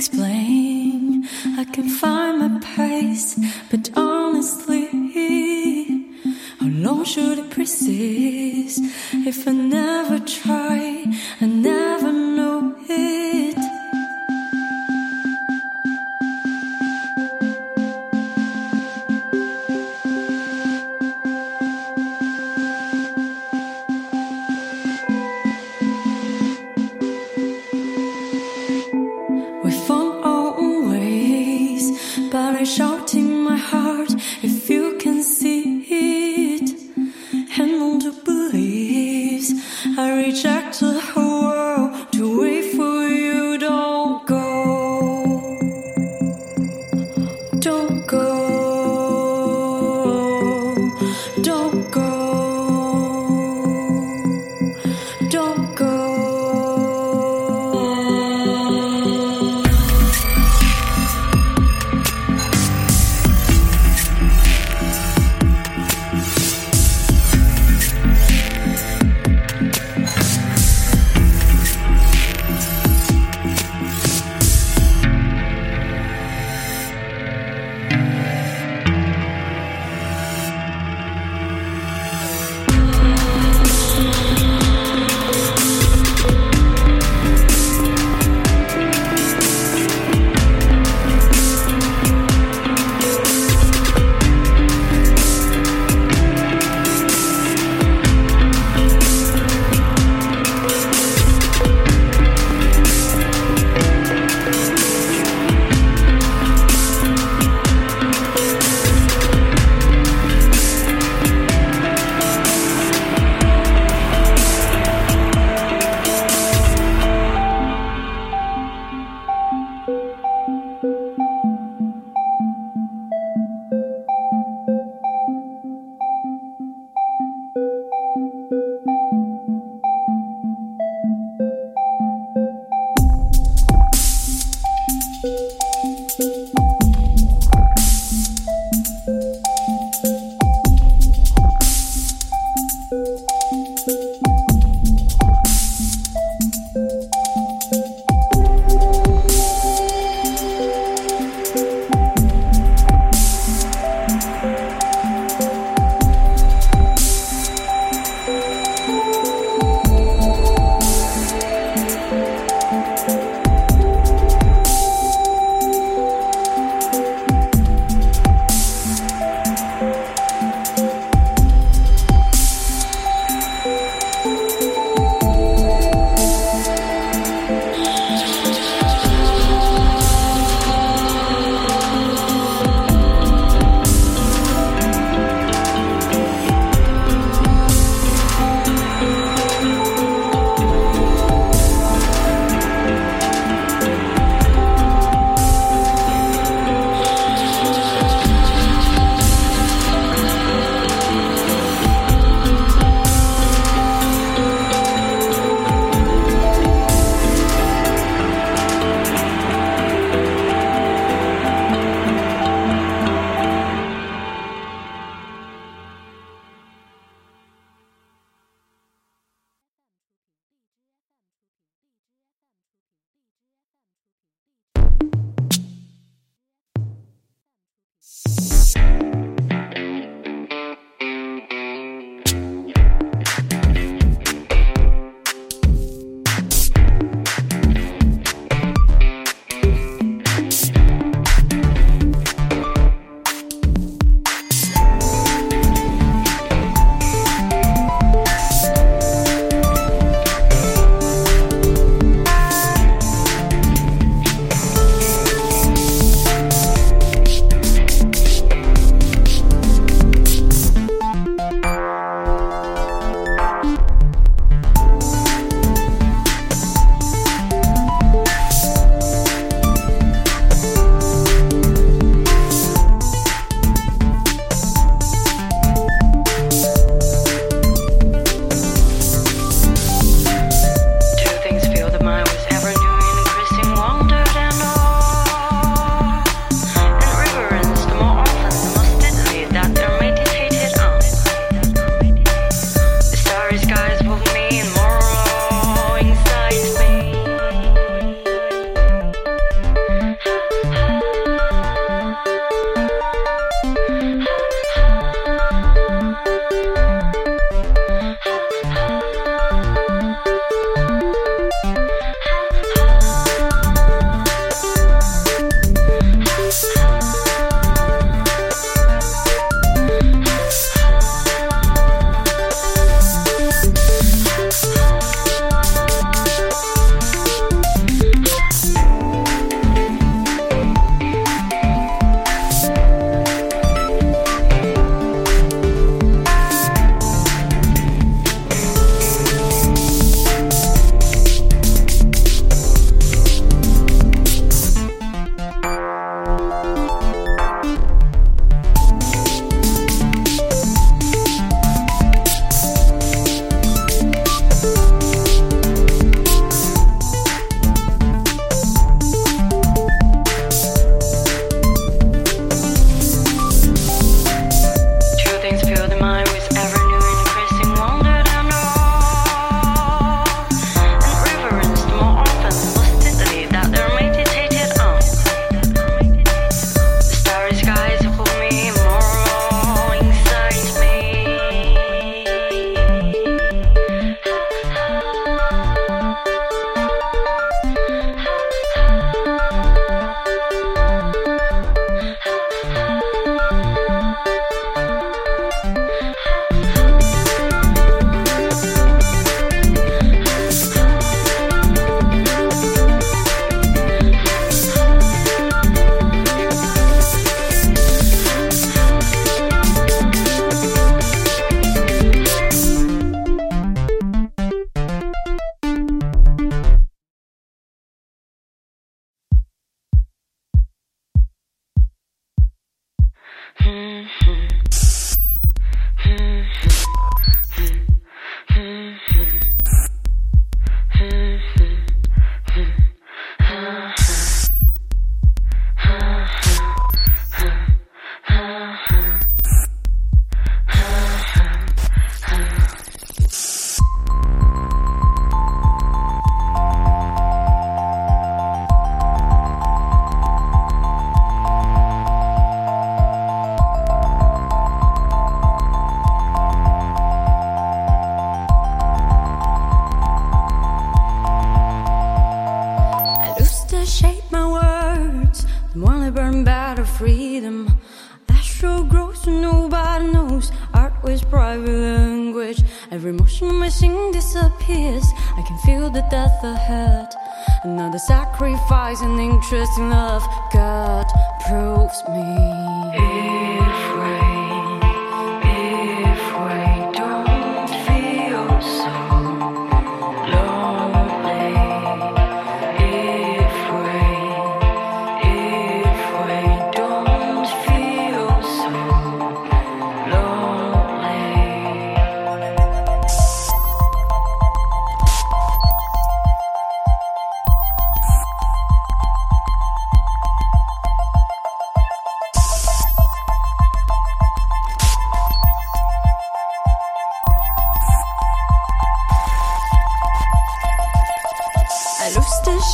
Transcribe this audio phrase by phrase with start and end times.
[0.00, 1.28] explain.
[1.58, 3.38] I can find my pace,
[3.70, 4.86] but honestly,
[6.58, 8.80] how long should it persist
[9.30, 10.69] if I never try?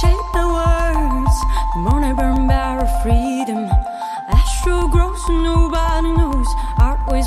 [0.00, 1.36] shape words.
[1.74, 3.68] The I freedom,
[4.88, 6.46] grows nobody knows.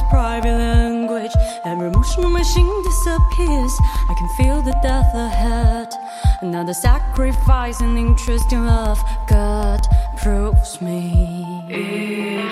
[0.10, 1.32] Private language.
[1.66, 3.74] Every emotional machine disappears.
[4.10, 5.94] I can feel the death ahead.
[6.42, 9.00] Another sacrifice and interest in love.
[9.28, 9.82] God
[10.18, 11.46] proves me.
[11.68, 12.49] Yeah.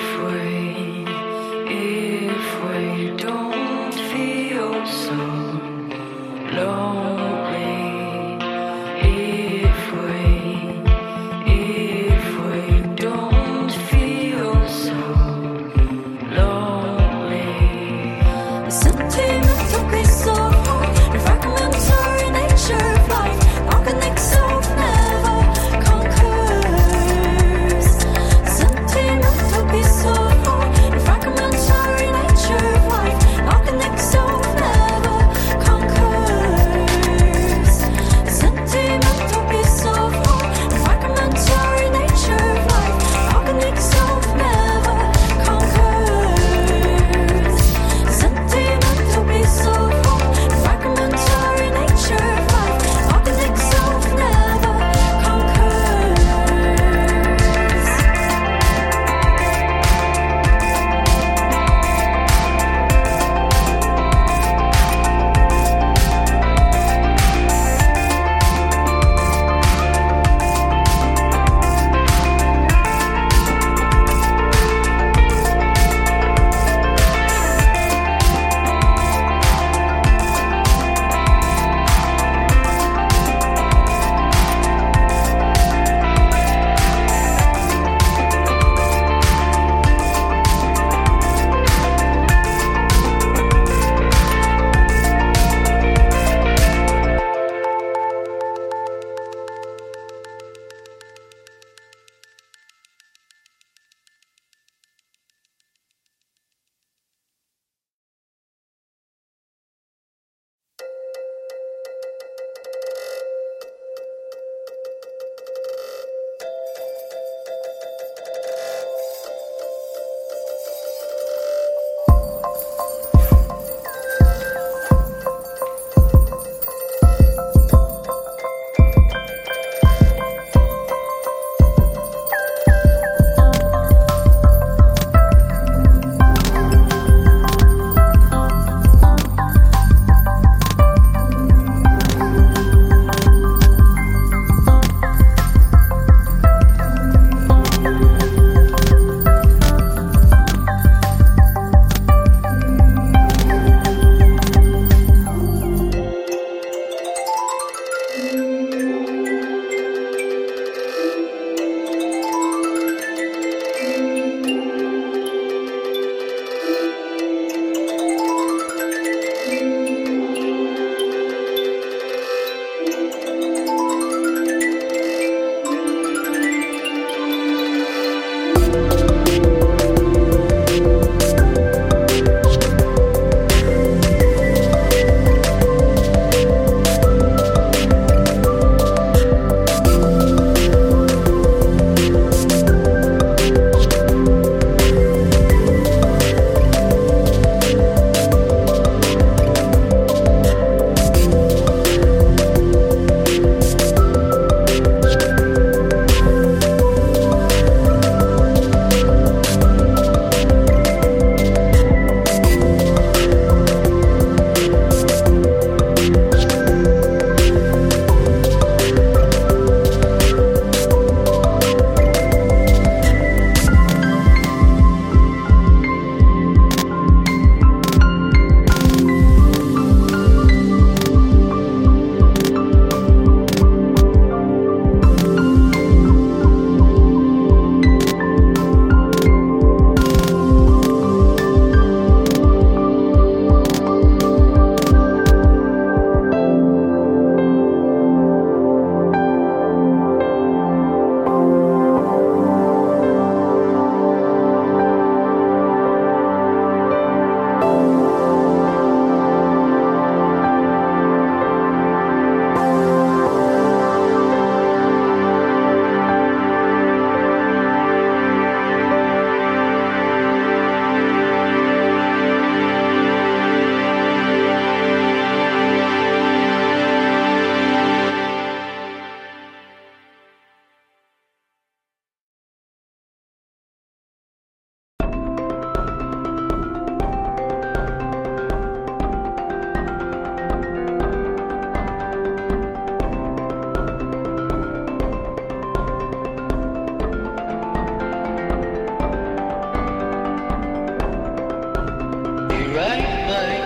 [302.73, 303.56] right by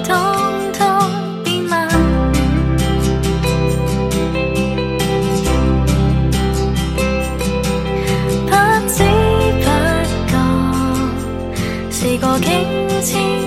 [0.00, 0.14] 通
[0.72, 0.86] 通
[1.42, 1.86] 变卖
[8.46, 8.52] 不
[8.88, 9.04] 知
[9.62, 9.66] 不
[10.28, 10.32] 觉
[11.90, 12.50] 试过境
[13.00, 13.45] 次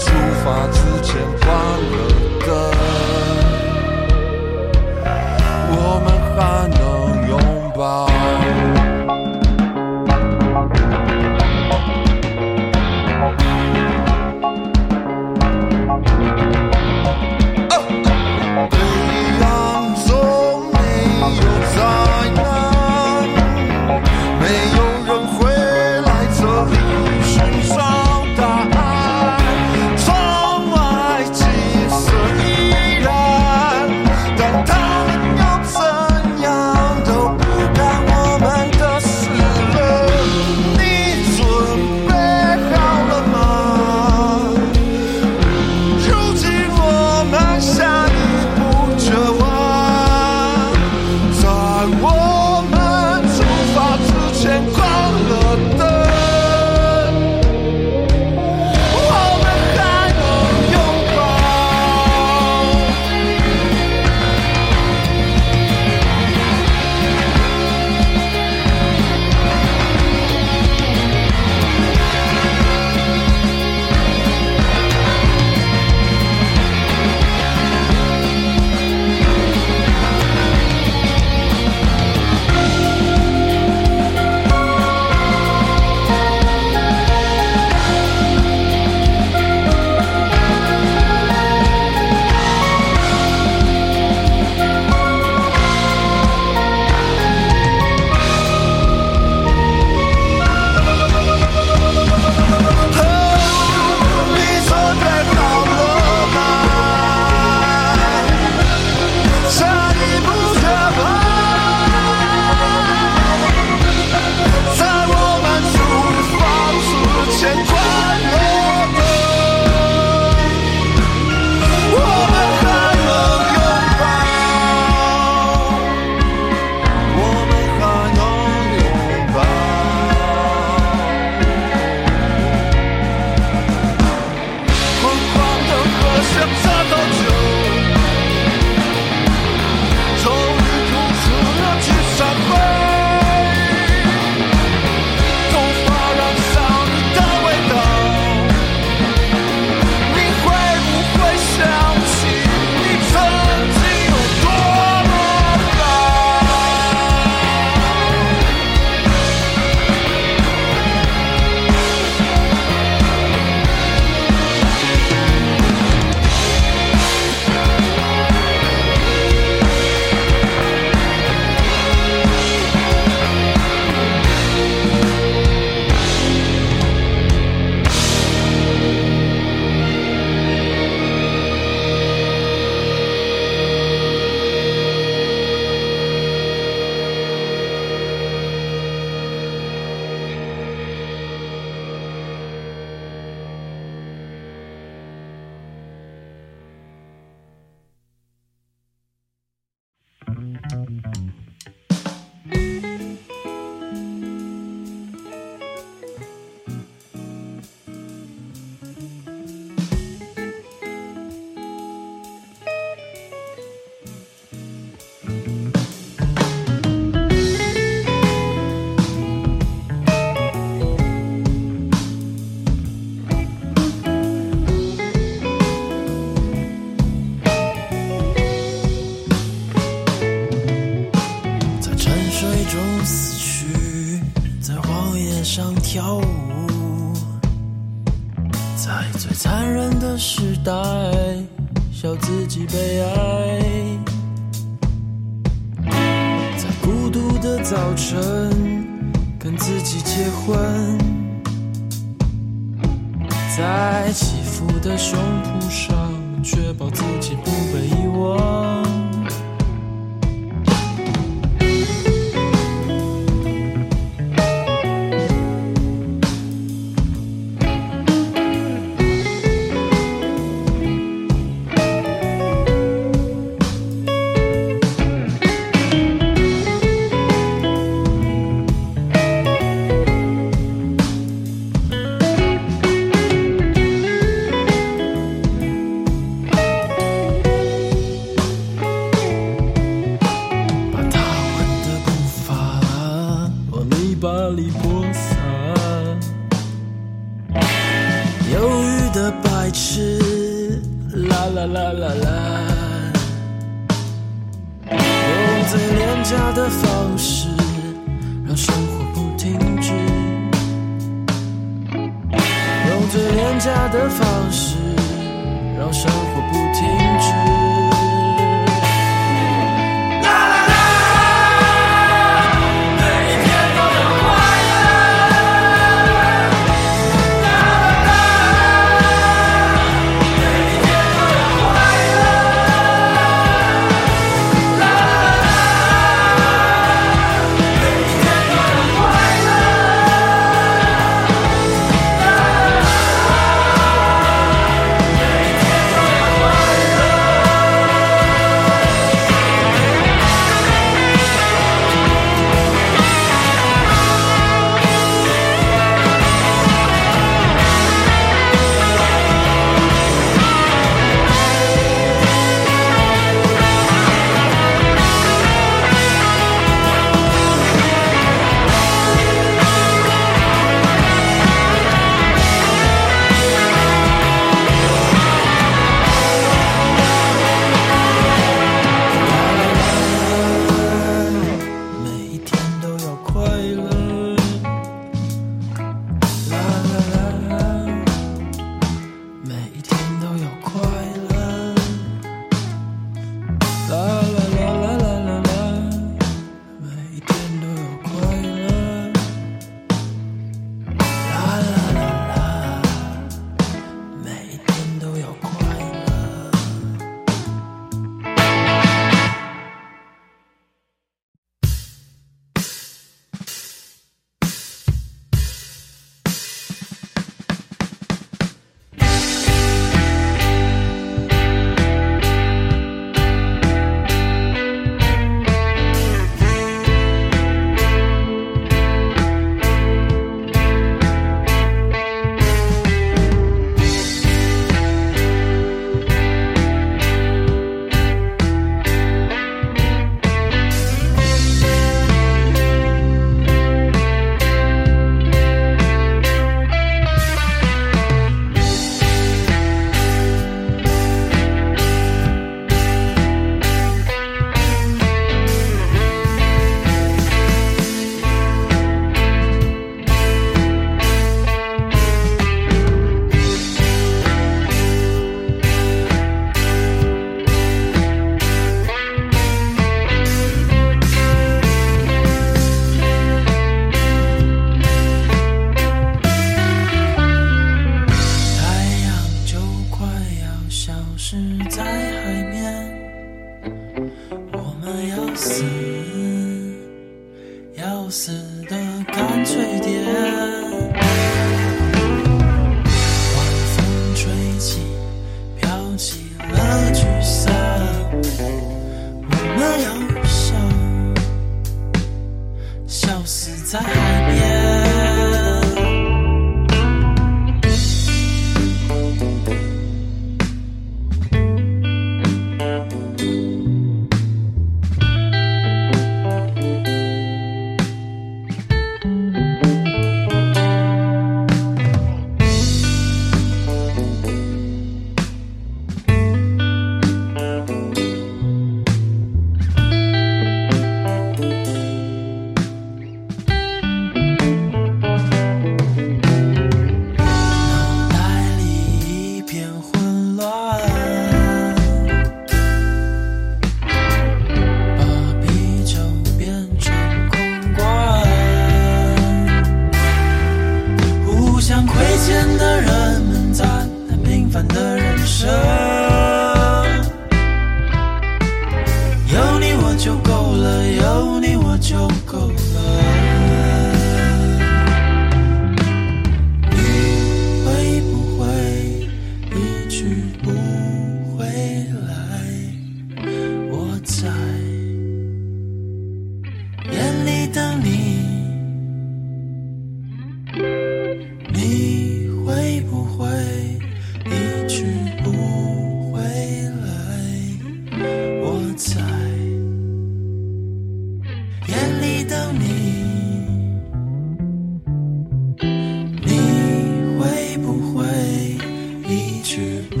[599.51, 600.00] 去。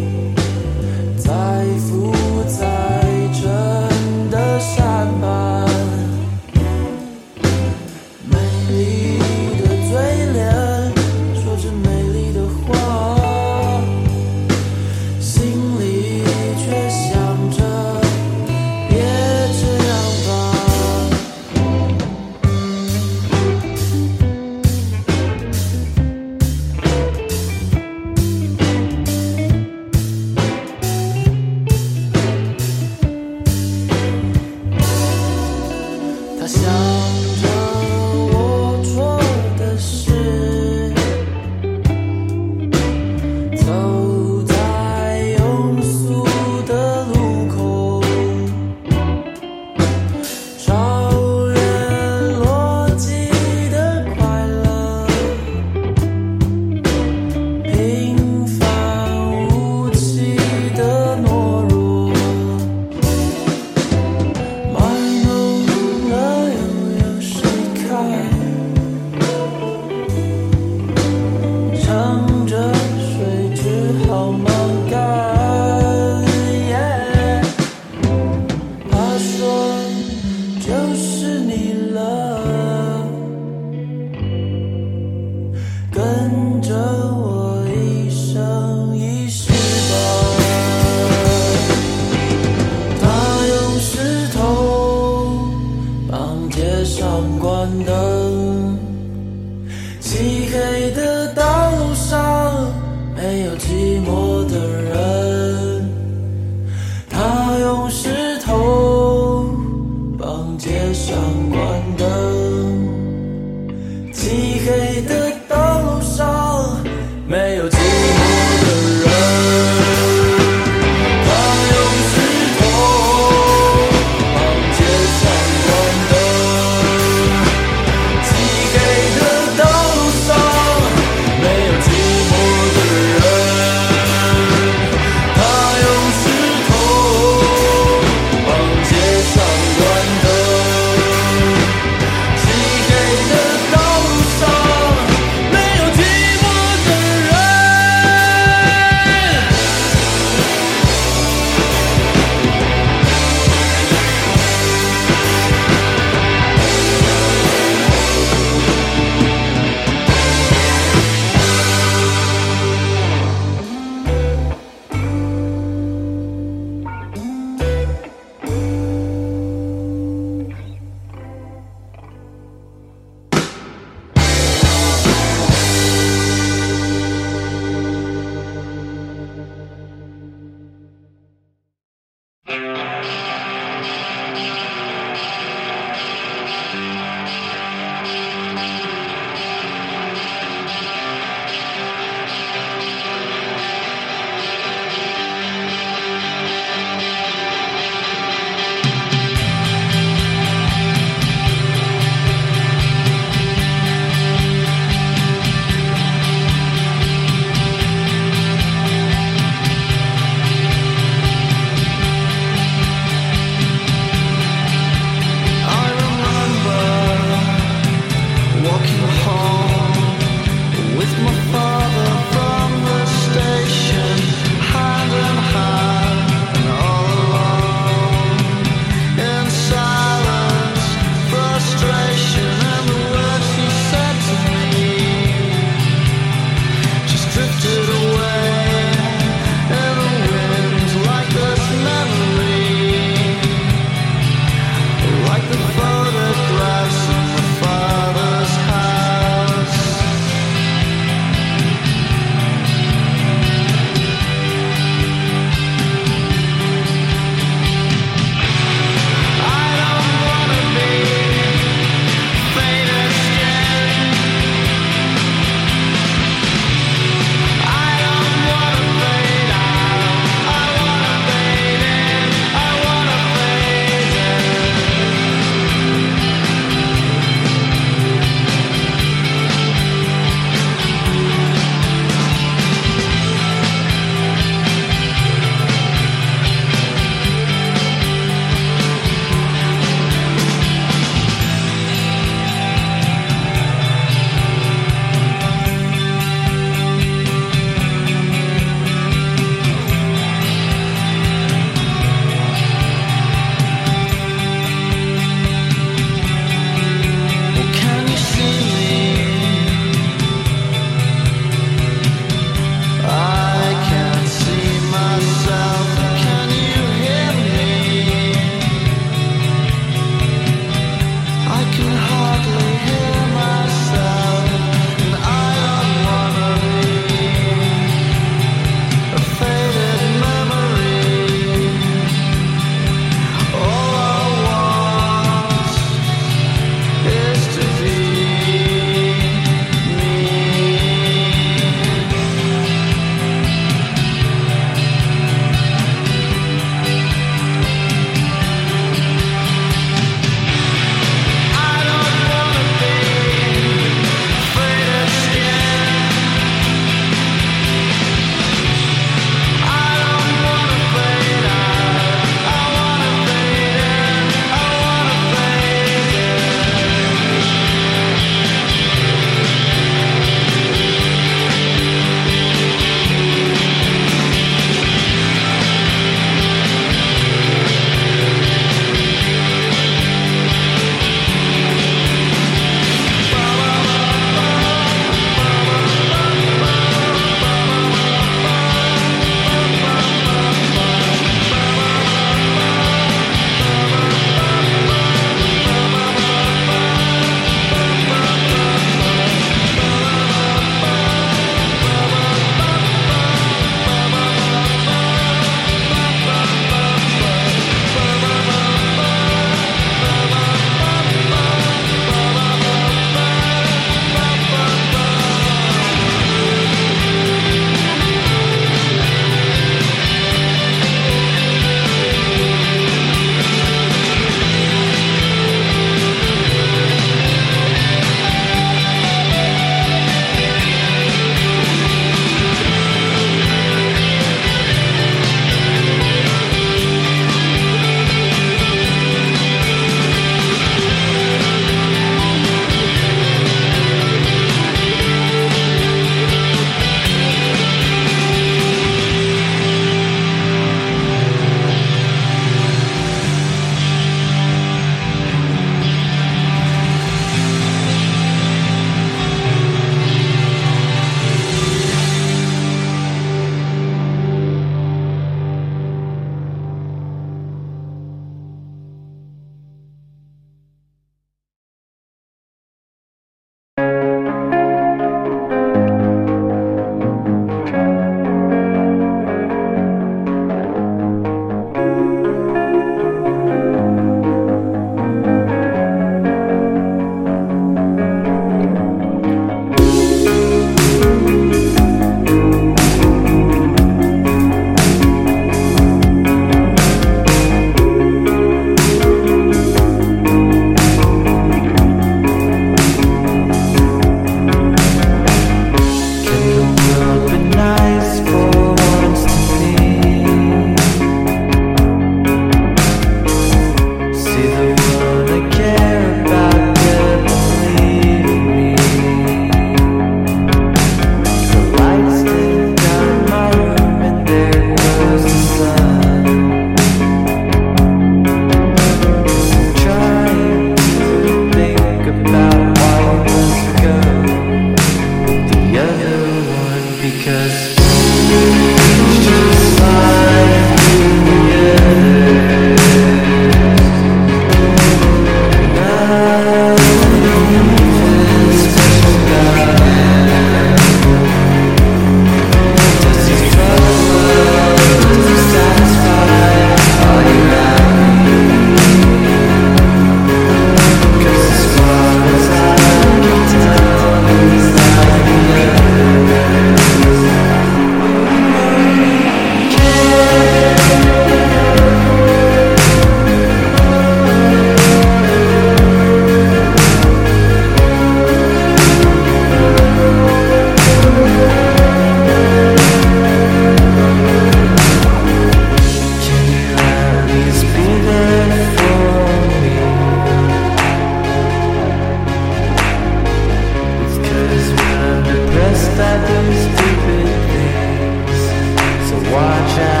[599.31, 600.00] Watch out.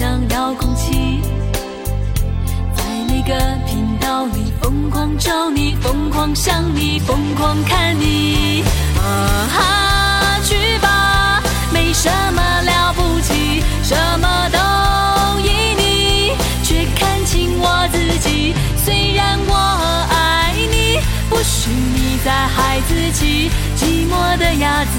[0.00, 1.20] 像遥控器。
[2.74, 3.34] 在每个
[3.66, 8.64] 频道里疯狂找你，疯狂想你，疯狂看你。
[8.98, 11.42] 啊哈，去吧，
[11.72, 14.58] 没什么了不起，什么都
[15.40, 16.32] 依你，
[16.64, 18.54] 却看清我自己。
[18.84, 19.54] 虽然我
[20.10, 24.90] 爱你，不许你再孩子气，寂寞的鸭子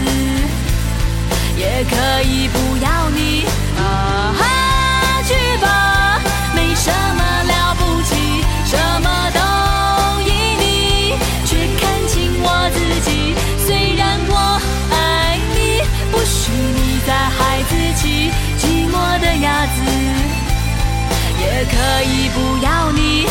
[1.58, 3.46] 也可以不要你。
[3.78, 4.44] 啊哈，
[6.86, 8.14] 什么了不起，
[8.64, 9.40] 什么都
[10.22, 10.30] 依
[10.62, 11.16] 你，
[11.48, 12.14] 却看清
[12.44, 13.34] 我自己。
[13.66, 14.34] 虽然我
[14.94, 14.94] 爱
[15.56, 15.82] 你，
[16.12, 18.30] 不许你再孩子气，
[18.60, 19.82] 寂寞的鸭子
[21.42, 21.74] 也可
[22.04, 23.26] 以不要你。